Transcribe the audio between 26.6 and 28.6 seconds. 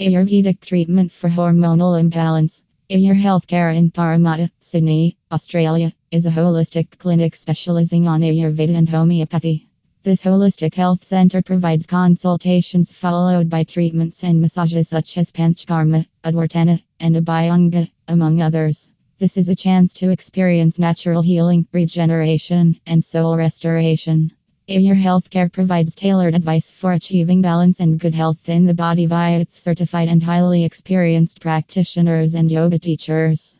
for achieving balance and good health